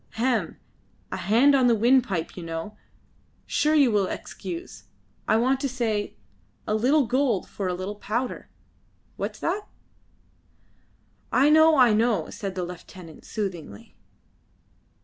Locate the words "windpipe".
1.75-2.35